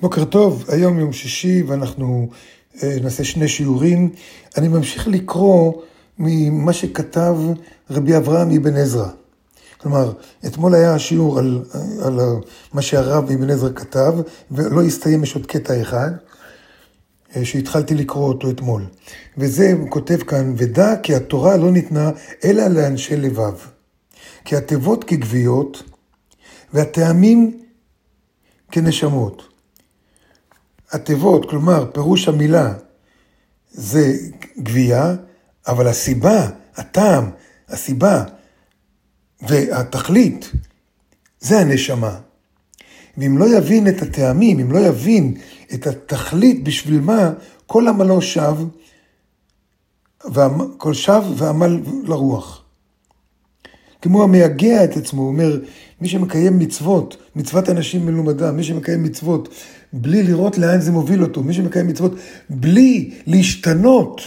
בוקר 0.00 0.24
טוב, 0.24 0.64
היום 0.68 0.98
יום 0.98 1.12
שישי 1.12 1.62
ואנחנו 1.62 2.28
אה, 2.82 2.96
נעשה 3.02 3.24
שני 3.24 3.48
שיעורים. 3.48 4.10
אני 4.56 4.68
ממשיך 4.68 5.08
לקרוא 5.08 5.72
ממה 6.18 6.72
שכתב 6.72 7.36
רבי 7.90 8.16
אברהם 8.16 8.50
אבן 8.50 8.76
עזרא. 8.76 9.08
כלומר, 9.78 10.12
אתמול 10.46 10.74
היה 10.74 10.98
שיעור 10.98 11.38
על, 11.38 11.64
על 12.02 12.20
מה 12.72 12.82
שהרב 12.82 13.30
אבן 13.30 13.50
עזרא 13.50 13.70
כתב, 13.74 14.14
ולא 14.50 14.82
הסתיים, 14.82 15.22
יש 15.22 15.34
עוד 15.34 15.46
קטע 15.46 15.82
אחד, 15.82 16.10
אה, 17.36 17.44
שהתחלתי 17.44 17.94
לקרוא 17.94 18.28
אותו 18.28 18.50
אתמול. 18.50 18.86
וזה, 19.38 19.72
הוא 19.72 19.90
כותב 19.90 20.16
כאן, 20.16 20.54
ודע 20.56 20.96
כי 21.02 21.14
התורה 21.14 21.56
לא 21.56 21.70
ניתנה 21.70 22.10
אלא 22.44 22.68
לאנשי 22.68 23.16
לבב. 23.16 23.54
כי 24.44 24.56
התיבות 24.56 25.04
כגוויות, 25.04 25.82
והטעמים 26.72 27.60
כנשמות. 28.70 29.51
התיבות, 30.92 31.50
כלומר 31.50 31.90
פירוש 31.92 32.28
המילה 32.28 32.74
זה 33.70 34.16
גבייה, 34.58 35.14
אבל 35.66 35.88
הסיבה, 35.88 36.48
הטעם, 36.76 37.30
הסיבה 37.68 38.24
והתכלית 39.40 40.50
זה 41.40 41.58
הנשמה. 41.58 42.18
ואם 43.18 43.38
לא 43.38 43.56
יבין 43.56 43.88
את 43.88 44.02
הטעמים, 44.02 44.60
אם 44.60 44.72
לא 44.72 44.78
יבין 44.78 45.34
את 45.74 45.86
התכלית 45.86 46.64
בשביל 46.64 47.00
מה, 47.00 47.32
כל 47.66 47.88
עמלו 47.88 48.22
שב, 48.22 48.56
כל 50.76 50.94
שב 50.94 51.22
ועמל 51.36 51.80
לרוח. 52.04 52.61
כמו 54.02 54.22
המייגע 54.22 54.84
את 54.84 54.96
עצמו, 54.96 55.22
הוא 55.22 55.28
אומר, 55.28 55.60
מי 56.00 56.08
שמקיים 56.08 56.58
מצוות, 56.58 57.16
מצוות 57.36 57.68
אנשים 57.68 58.06
מלומדה, 58.06 58.52
מי 58.52 58.64
שמקיים 58.64 59.02
מצוות 59.02 59.48
בלי 59.92 60.22
לראות 60.22 60.58
לאן 60.58 60.80
זה 60.80 60.92
מוביל 60.92 61.22
אותו, 61.22 61.42
מי 61.42 61.52
שמקיים 61.54 61.86
מצוות 61.86 62.12
בלי 62.50 63.14
להשתנות, 63.26 64.20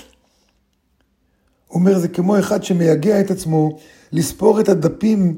הוא 1.67 1.79
אומר, 1.79 1.99
זה 1.99 2.07
כמו 2.07 2.39
אחד 2.39 2.63
שמייגע 2.63 3.21
את 3.21 3.31
עצמו 3.31 3.77
לספור 4.11 4.59
את 4.59 4.69
הדפים 4.69 5.37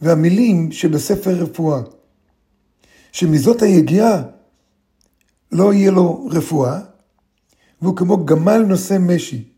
והמילים 0.00 0.72
שבספר 0.72 1.30
רפואה. 1.30 1.80
שמזאת 3.12 3.62
היגיעה 3.62 4.22
לא 5.52 5.72
יהיה 5.72 5.90
לו 5.90 6.28
רפואה, 6.30 6.78
והוא 7.82 7.96
כמו 7.96 8.26
גמל 8.26 8.58
נושא 8.58 8.96
משי. 9.00 9.51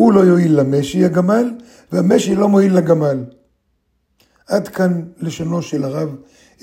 הוא 0.00 0.12
לא 0.12 0.20
יועיל 0.20 0.60
למשי 0.60 1.04
הגמל, 1.04 1.50
והמשי 1.92 2.34
לא 2.34 2.48
מועיל 2.48 2.76
לגמל. 2.76 3.24
עד 4.46 4.68
כאן 4.68 5.02
לשונו 5.18 5.62
של 5.62 5.84
הרב 5.84 6.08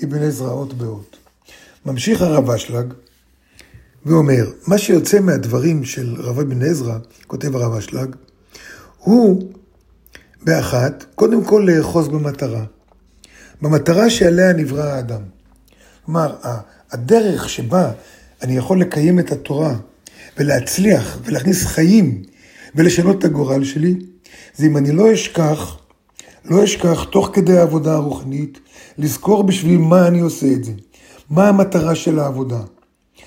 אבן 0.04 0.22
עזרא 0.22 0.50
אות 0.50 0.74
באות. 0.74 1.16
ממשיך 1.86 2.22
הרב 2.22 2.50
אשלג 2.50 2.94
ואומר, 4.06 4.50
מה 4.66 4.78
שיוצא 4.78 5.20
מהדברים 5.20 5.84
של 5.84 6.14
רב 6.18 6.38
אבן 6.38 6.62
עזרא, 6.62 6.98
כותב 7.26 7.56
הרב 7.56 7.74
אשלג, 7.74 8.16
הוא 8.98 9.52
באחת, 10.42 11.04
קודם 11.14 11.44
כל 11.44 11.68
לאחוז 11.68 12.08
במטרה. 12.08 12.64
במטרה 13.62 14.10
שעליה 14.10 14.52
נברא 14.52 14.84
האדם. 14.84 15.22
כלומר, 16.04 16.36
הדרך 16.90 17.48
שבה 17.48 17.90
אני 18.42 18.56
יכול 18.56 18.80
לקיים 18.80 19.18
את 19.18 19.32
התורה 19.32 19.74
ולהצליח 20.38 21.18
ולהכניס 21.24 21.66
חיים 21.66 22.22
ולשנות 22.74 23.18
את 23.18 23.24
הגורל 23.24 23.64
שלי, 23.64 23.94
זה 24.54 24.66
אם 24.66 24.76
אני 24.76 24.92
לא 24.92 25.14
אשכח, 25.14 25.76
לא 26.44 26.64
אשכח 26.64 27.04
תוך 27.04 27.30
כדי 27.32 27.58
העבודה 27.58 27.94
הרוחנית, 27.94 28.60
לזכור 28.98 29.42
בשביל 29.42 29.78
מה 29.78 30.08
אני 30.08 30.20
עושה 30.20 30.52
את 30.52 30.64
זה. 30.64 30.72
מה 31.30 31.48
המטרה 31.48 31.94
של 31.94 32.18
העבודה? 32.18 32.60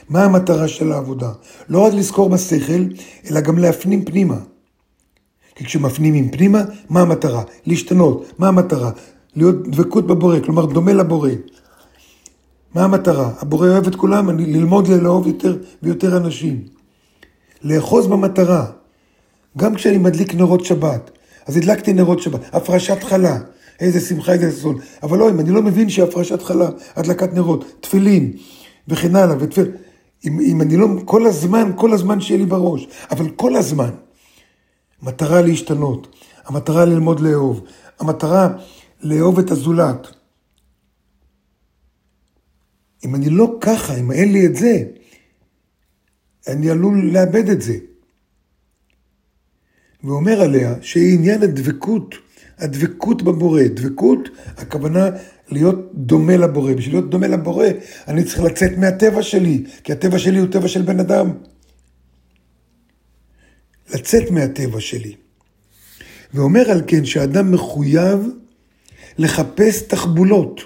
מה 0.09 0.23
המטרה 0.23 0.67
של 0.67 0.91
העבודה? 0.91 1.31
לא 1.69 1.79
רק 1.79 1.93
לזכור 1.93 2.29
בשכל, 2.29 2.83
אלא 3.29 3.41
גם 3.41 3.57
להפנים 3.57 4.05
פנימה. 4.05 4.37
כי 5.55 5.65
כשמפנימים 5.65 6.31
פנימה, 6.31 6.63
מה 6.89 7.01
המטרה? 7.01 7.43
להשתנות. 7.65 8.31
מה 8.39 8.47
המטרה? 8.47 8.91
להיות 9.35 9.67
דבקות 9.67 10.07
בבורא, 10.07 10.39
כלומר 10.39 10.65
דומה 10.65 10.93
לבורא. 10.93 11.29
מה 12.75 12.83
המטרה? 12.83 13.31
הבורא 13.39 13.67
אוהב 13.67 13.87
את 13.87 13.95
כולם, 13.95 14.29
אני 14.29 14.45
ללמוד 14.45 14.87
לאהוב 14.87 15.27
יותר 15.27 15.57
ויותר 15.83 16.17
אנשים. 16.17 16.65
לאחוז 17.63 18.07
במטרה. 18.07 18.65
גם 19.57 19.75
כשאני 19.75 19.97
מדליק 19.97 20.35
נרות 20.35 20.65
שבת, 20.65 21.11
אז 21.45 21.57
הדלקתי 21.57 21.93
נרות 21.93 22.19
שבת, 22.19 22.55
הפרשת 22.55 23.03
חלה, 23.03 23.37
איזה 23.79 23.99
שמחה, 23.99 24.33
איזה 24.33 24.51
ששון. 24.51 24.77
אבל 25.03 25.17
לא, 25.17 25.29
אם 25.29 25.39
אני 25.39 25.51
לא 25.51 25.61
מבין 25.61 25.89
שהפרשת 25.89 26.41
חלה, 26.41 26.69
הדלקת 26.95 27.33
נרות, 27.33 27.65
תפילין 27.79 28.33
וכן 28.87 29.15
הלאה, 29.15 29.35
ותפיל... 29.39 29.71
אם, 30.25 30.39
אם 30.39 30.61
אני 30.61 30.77
לא, 30.77 30.87
כל 31.05 31.25
הזמן, 31.25 31.71
כל 31.75 31.93
הזמן 31.93 32.21
שיהיה 32.21 32.39
לי 32.39 32.45
בראש, 32.45 32.87
אבל 33.11 33.29
כל 33.29 33.55
הזמן. 33.55 33.89
מטרה 35.01 35.41
להשתנות, 35.41 36.15
המטרה 36.45 36.85
ללמוד 36.85 37.19
לאהוב, 37.19 37.61
המטרה 37.99 38.49
לאהוב 39.01 39.39
את 39.39 39.51
הזולת. 39.51 40.07
אם 43.05 43.15
אני 43.15 43.29
לא 43.29 43.57
ככה, 43.61 43.95
אם 43.95 44.11
אין 44.11 44.31
לי 44.31 44.45
את 44.45 44.55
זה, 44.55 44.83
אני 46.47 46.69
עלול 46.69 47.11
לאבד 47.13 47.49
את 47.49 47.61
זה. 47.61 47.77
ואומר 50.03 50.41
עליה 50.41 50.75
שהיא 50.81 51.13
עניין 51.17 51.43
הדבקות, 51.43 52.15
הדבקות 52.57 53.21
בבורא. 53.21 53.63
דבקות, 53.63 54.29
הכוונה 54.57 55.09
להיות 55.51 55.91
דומה 55.93 56.37
לבורא. 56.37 56.73
בשביל 56.73 56.95
להיות 56.95 57.09
דומה 57.09 57.27
לבורא, 57.27 57.67
אני 58.07 58.23
צריך 58.23 58.39
לצאת 58.39 58.77
מהטבע 58.77 59.23
שלי, 59.23 59.63
כי 59.83 59.91
הטבע 59.91 60.19
שלי 60.19 60.39
הוא 60.39 60.47
טבע 60.47 60.67
של 60.67 60.81
בן 60.81 60.99
אדם. 60.99 61.31
לצאת 63.93 64.31
מהטבע 64.31 64.79
שלי. 64.79 65.15
ואומר 66.33 66.71
על 66.71 66.81
כן 66.87 67.05
שאדם 67.05 67.51
מחויב 67.51 68.19
לחפש 69.17 69.81
תחבולות, 69.81 70.61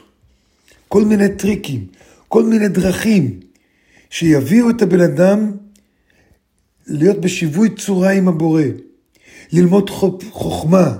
כל 0.87 1.05
מיני 1.05 1.29
טריקים, 1.29 1.87
כל 2.27 2.43
מיני 2.43 2.67
דרכים 2.67 3.39
שיביאו 4.09 4.69
את 4.69 4.81
הבן 4.81 5.01
אדם 5.01 5.51
להיות 6.87 7.21
בשיווי 7.21 7.69
צורה 7.75 8.11
עם 8.11 8.27
הבורא. 8.27 8.63
ללמוד 9.51 9.89
חוכמה, 10.31 10.97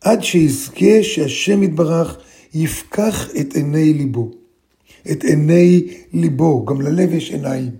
עד 0.00 0.22
שיזכה 0.22 1.02
שהשם 1.02 1.62
יתברך 1.62 2.16
יפקח 2.54 3.28
את 3.40 3.54
עיני 3.54 3.94
ליבו. 3.94 4.30
את 5.10 5.24
עיני 5.24 5.88
ליבו, 6.12 6.64
גם 6.64 6.80
ללב 6.80 7.12
יש 7.12 7.30
עיניים. 7.30 7.70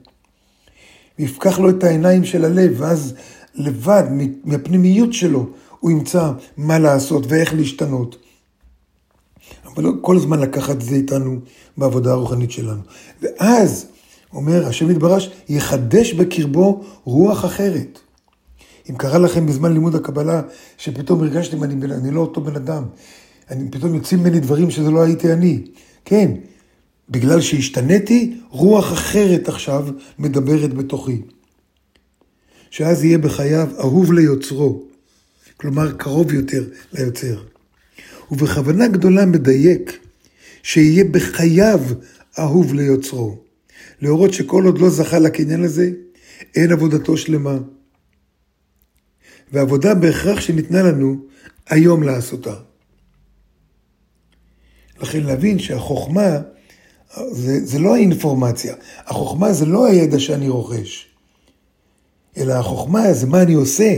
יפקח 1.19 1.59
לו 1.59 1.71
את 1.71 1.85
העיניים 1.85 2.25
של 2.25 2.45
הלב, 2.45 2.75
ואז 2.77 3.15
לבד, 3.55 4.05
מהפנימיות 4.45 5.13
שלו, 5.13 5.47
הוא 5.81 5.91
ימצא 5.91 6.33
מה 6.57 6.79
לעשות 6.79 7.25
ואיך 7.29 7.55
להשתנות. 7.55 8.17
אבל 9.67 9.85
לא 9.85 9.93
כל 10.01 10.17
הזמן 10.17 10.41
לקחת 10.41 10.77
את 10.77 10.83
זה 10.83 10.95
איתנו 10.95 11.39
בעבודה 11.77 12.11
הרוחנית 12.11 12.51
שלנו. 12.51 12.81
ואז, 13.23 13.87
אומר 14.33 14.67
השם 14.67 14.91
יתברך, 14.91 15.23
יחדש 15.49 16.13
בקרבו 16.13 16.85
רוח 17.05 17.45
אחרת. 17.45 18.01
אם 18.91 18.97
קרה 18.97 19.19
לכם 19.19 19.47
בזמן 19.47 19.73
לימוד 19.73 19.95
הקבלה, 19.95 20.43
שפתאום 20.79 21.21
הרגשתם, 21.23 21.65
אני, 21.65 21.95
אני 21.95 22.11
לא 22.11 22.21
אותו 22.21 22.41
בן 22.41 22.57
אדם, 22.57 22.85
אני, 23.51 23.71
פתאום 23.71 23.95
יוצאים 23.95 24.21
ממני 24.21 24.41
דברים 24.41 24.71
שזה 24.71 24.91
לא 24.91 25.03
הייתי 25.03 25.33
אני. 25.33 25.65
כן, 26.05 26.31
בגלל 27.09 27.41
שהשתניתי, 27.41 28.39
רוח 28.49 28.93
אחרת 28.93 29.49
עכשיו 29.49 29.87
מדברת 30.19 30.75
בתוכי. 30.75 31.23
שאז 32.71 33.05
יהיה 33.05 33.19
בחייו 33.19 33.69
אהוב 33.79 34.13
ליוצרו, 34.13 34.83
כלומר 35.57 35.93
קרוב 35.93 36.33
יותר 36.33 36.65
ליוצר. 36.93 37.43
ובכוונה 38.31 38.89
גדולה 38.89 39.27
מדייק 39.27 39.99
שיהיה 40.63 41.05
בחייו 41.05 41.81
אהוב 42.39 42.75
ליוצרו. 42.75 43.37
להורות 44.03 44.33
שכל 44.33 44.65
עוד 44.65 44.79
לא 44.79 44.91
זכה 44.91 45.19
לקניין 45.19 45.65
הזה, 45.65 45.91
אין 46.55 46.73
עבודתו 46.73 47.17
שלמה. 47.17 47.59
ועבודה 49.53 49.95
בהכרח 49.95 50.41
שניתנה 50.41 50.83
לנו 50.83 51.17
היום 51.69 52.03
לעשותה. 52.03 52.55
לכן 55.01 55.23
להבין 55.23 55.59
שהחוכמה 55.59 56.39
זה, 57.31 57.67
זה 57.67 57.79
לא 57.79 57.95
האינפורמציה, 57.95 58.75
החוכמה 59.07 59.53
זה 59.53 59.67
לא 59.67 59.87
הידע 59.87 60.19
שאני 60.19 60.49
רוכש, 60.49 61.07
אלא 62.37 62.53
החוכמה 62.53 63.13
זה 63.13 63.27
מה 63.27 63.43
אני 63.43 63.55
עושה. 63.55 63.97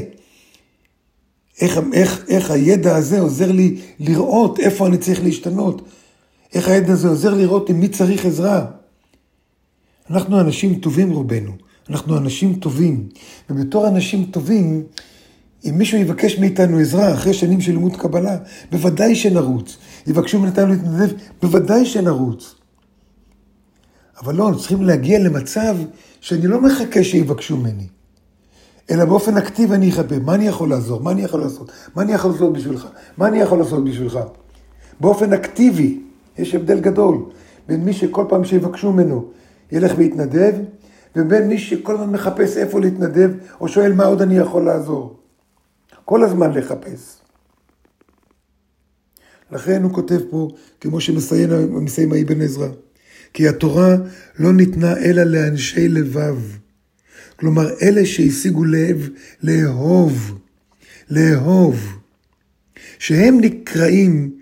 איך, 1.61 1.81
איך, 1.93 2.25
איך 2.29 2.51
הידע 2.51 2.97
הזה 2.97 3.21
עוזר 3.21 3.53
לי 3.53 3.81
לראות 3.99 4.61
איפה 4.61 4.87
אני 4.87 4.99
צריך 4.99 5.23
להשתנות, 5.23 5.83
איך 6.55 6.69
הידע 6.69 6.93
הזה 6.93 7.09
עוזר 7.09 7.35
לראות 7.35 7.71
עם 7.71 7.81
מי 7.81 7.89
צריך 7.89 8.27
עזרה. 8.27 8.67
אנחנו 10.11 10.41
אנשים 10.41 10.81
טובים 10.81 11.11
רובנו, 11.11 11.53
אנחנו 11.91 12.19
אנשים 12.19 12.55
טובים, 12.55 13.09
ובתור 13.51 13.89
אנשים 13.89 14.25
טובים, 14.25 14.85
אם 15.65 15.75
מישהו 15.79 15.99
יבקש 15.99 16.39
מאיתנו 16.39 16.79
עזרה 16.79 17.15
אחרי 17.15 17.35
שנים 17.35 17.61
של 17.61 17.73
לימוד 17.73 17.97
קבלה, 17.97 18.37
בוודאי 18.73 19.15
שנרוץ. 19.15 19.77
יבקשו 20.07 20.39
מאיתנו 20.39 20.67
להתנדב, 20.67 21.13
בוודאי 21.43 21.87
שנרוץ. 21.87 22.55
אבל 24.23 24.35
לא, 24.35 24.51
צריכים 24.59 24.83
להגיע 24.83 25.19
למצב 25.19 25.77
שאני 26.21 26.47
לא 26.47 26.61
מחכה 26.61 27.05
שיבקשו 27.05 27.57
ממני, 27.57 27.87
אלא 28.91 29.05
באופן 29.05 29.37
אקטיבי 29.37 29.75
אני 29.75 29.91
אחפה. 29.91 30.19
מה 30.19 30.35
אני 30.35 30.47
יכול 30.47 30.71
לעזור? 30.71 31.01
מה 31.01 31.11
אני 31.11 31.23
יכול 31.23 31.41
לעשות? 31.41 31.73
מה 31.95 32.03
אני 32.03 32.13
יכול 32.13 32.31
לעשות 32.31 32.53
בשבילך? 32.53 32.87
מה 33.17 33.29
אני 33.29 33.39
יכול 33.39 33.59
לעשות 33.59 33.85
בשבילך? 33.85 34.19
באופן 35.01 35.33
אקטיבי, 35.33 36.01
יש 36.39 36.55
הבדל 36.55 36.81
גדול 36.81 37.25
בין 37.69 37.85
מי 37.85 37.93
שכל 37.93 38.25
פעם 38.29 38.45
שיבקשו 38.45 38.93
ממנו 38.93 39.25
ילך 39.73 39.93
ויתנדב, 39.97 40.53
ובין 41.17 41.49
מי 41.49 41.59
שכל 41.59 41.95
הזמן 41.95 42.11
מחפש 42.13 42.57
איפה 42.57 42.81
להתנדב, 42.81 43.31
או 43.61 43.69
שואל 43.69 43.93
מה 43.93 44.05
עוד 44.05 44.23
אני 44.23 44.39
יכול 44.39 44.65
לעזור. 44.65 45.24
כל 46.05 46.25
הזמן 46.25 46.53
לחפש. 46.53 47.17
לכן 49.53 49.83
הוא 49.83 49.95
כותב 49.95 50.21
פה, 50.31 50.49
כמו 50.81 51.01
שמסיים 51.01 52.13
האבן 52.13 52.41
עזרא, 52.41 52.69
כי 53.33 53.49
התורה 53.49 53.97
לא 54.39 54.53
ניתנה 54.53 54.97
אלא 54.97 55.23
לאנשי 55.23 55.89
לבב. 55.89 56.37
כלומר, 57.37 57.69
אלה 57.83 58.07
שהשיגו 58.07 58.65
לב 58.65 59.09
לאהוב, 59.43 60.39
לאהוב, 61.11 61.99
שהם 62.99 63.41
נקראים 63.41 64.39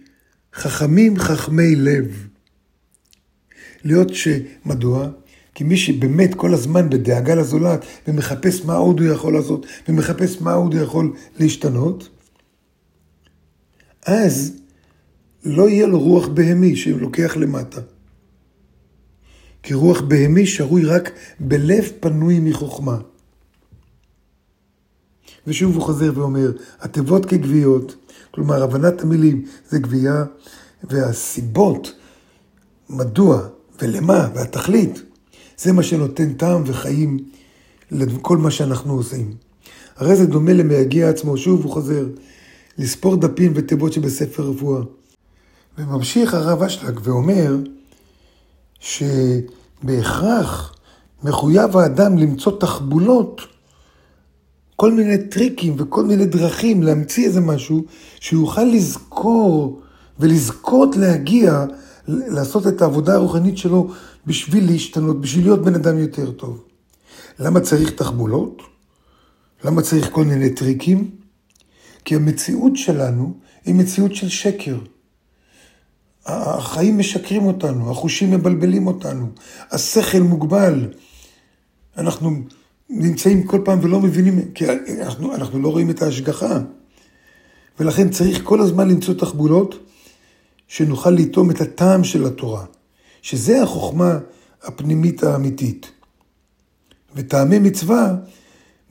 חכמים 0.54 1.18
חכמי 1.18 1.76
לב. 1.76 2.28
להיות 3.84 4.14
ש... 4.14 4.28
כי 5.54 5.64
מי 5.64 5.76
שבאמת 5.76 6.34
כל 6.34 6.54
הזמן 6.54 6.90
בדאגה 6.90 7.34
לזולת 7.34 7.84
ומחפש 8.08 8.64
מה 8.64 8.74
עוד 8.74 9.00
הוא 9.00 9.08
יכול 9.08 9.34
לעשות 9.34 9.66
ומחפש 9.88 10.40
מה 10.40 10.52
עוד 10.52 10.74
הוא 10.74 10.82
יכול 10.82 11.12
להשתנות, 11.38 12.08
אז 14.06 14.52
לא 15.44 15.68
יהיה 15.68 15.86
לו 15.86 16.00
רוח 16.00 16.28
בהמי 16.28 16.76
שלוקח 16.76 17.36
למטה. 17.36 17.80
כי 19.62 19.74
רוח 19.74 20.00
בהמי 20.00 20.46
שרוי 20.46 20.84
רק 20.84 21.10
בלב 21.40 21.84
פנוי 22.00 22.40
מחוכמה. 22.40 22.98
ושוב 25.46 25.74
הוא 25.74 25.82
חוזר 25.82 26.12
ואומר, 26.14 26.52
התיבות 26.80 27.26
כגוויות, 27.26 27.96
כלומר 28.30 28.62
הבנת 28.62 29.02
המילים 29.02 29.44
זה 29.68 29.78
גבייה, 29.78 30.24
והסיבות, 30.84 31.92
מדוע 32.90 33.48
ולמה, 33.82 34.28
והתכלית, 34.34 35.02
זה 35.58 35.72
מה 35.72 35.82
שנותן 35.82 36.32
טעם 36.32 36.62
וחיים 36.66 37.18
לכל 37.90 38.36
מה 38.38 38.50
שאנחנו 38.50 38.92
עושים. 38.92 39.34
הרי 39.96 40.16
זה 40.16 40.26
דומה 40.26 40.52
למייגע 40.52 41.08
עצמו, 41.08 41.36
שוב 41.36 41.64
הוא 41.64 41.72
חוזר, 41.72 42.06
לספור 42.78 43.16
דפים 43.16 43.52
ותיבות 43.54 43.92
שבספר 43.92 44.42
רפואה. 44.42 44.82
וממשיך 45.78 46.34
הרב 46.34 46.62
אשלג 46.62 47.00
ואומר 47.02 47.56
שבהכרח 49.84 50.74
מחויב 51.24 51.76
האדם 51.76 52.18
למצוא 52.18 52.58
תחבולות, 52.60 53.40
כל 54.76 54.92
מיני 54.92 55.18
טריקים 55.18 55.74
וכל 55.78 56.04
מיני 56.04 56.26
דרכים 56.26 56.82
להמציא 56.82 57.26
איזה 57.26 57.40
משהו 57.40 57.84
שיוכל 58.20 58.64
לזכור 58.64 59.80
ולזכות 60.18 60.96
להגיע, 60.96 61.64
לעשות 62.08 62.66
את 62.66 62.82
העבודה 62.82 63.14
הרוחנית 63.14 63.58
שלו 63.58 63.88
בשביל 64.26 64.66
להשתנות, 64.70 65.20
בשביל 65.20 65.44
להיות 65.44 65.62
בן 65.62 65.74
אדם 65.74 65.98
יותר 65.98 66.30
טוב. 66.30 66.64
למה 67.38 67.60
צריך 67.60 67.90
תחבולות? 67.90 68.62
למה 69.64 69.82
צריך 69.82 70.10
כל 70.12 70.24
מיני 70.24 70.50
טריקים? 70.50 71.10
כי 72.04 72.14
המציאות 72.14 72.76
שלנו 72.76 73.34
היא 73.64 73.74
מציאות 73.74 74.14
של 74.14 74.28
שקר. 74.28 74.78
החיים 76.26 76.98
משקרים 76.98 77.46
אותנו, 77.46 77.90
החושים 77.90 78.30
מבלבלים 78.30 78.86
אותנו, 78.86 79.28
השכל 79.70 80.20
מוגבל. 80.20 80.88
אנחנו 81.96 82.30
נמצאים 82.90 83.42
כל 83.42 83.60
פעם 83.64 83.78
ולא 83.82 84.00
מבינים, 84.00 84.52
כי 84.54 84.64
אנחנו, 85.00 85.34
אנחנו 85.34 85.58
לא 85.58 85.68
רואים 85.68 85.90
את 85.90 86.02
ההשגחה. 86.02 86.58
ולכן 87.80 88.10
צריך 88.10 88.40
כל 88.44 88.60
הזמן 88.60 88.88
למצוא 88.88 89.14
תחבולות 89.14 89.74
שנוכל 90.68 91.10
לטעום 91.10 91.50
את 91.50 91.60
הטעם 91.60 92.04
של 92.04 92.26
התורה, 92.26 92.64
שזה 93.22 93.62
החוכמה 93.62 94.18
הפנימית 94.62 95.22
האמיתית. 95.22 95.90
וטעמי 97.14 97.58
מצווה, 97.58 98.14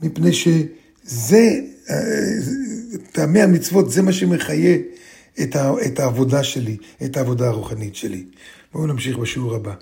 מפני 0.00 0.32
שזה, 0.32 1.50
טעמי 3.12 3.42
המצוות, 3.42 3.90
זה 3.90 4.02
מה 4.02 4.12
שמחיה 4.12 4.76
את 5.86 5.98
העבודה 5.98 6.44
שלי, 6.44 6.76
את 7.04 7.16
העבודה 7.16 7.48
הרוחנית 7.48 7.96
שלי. 7.96 8.24
בואו 8.72 8.86
נמשיך 8.86 9.18
בשיעור 9.18 9.54
הבא. 9.54 9.74